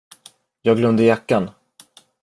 Jag 0.61 0.75
glömde 0.77 1.03
jackan. 1.03 1.49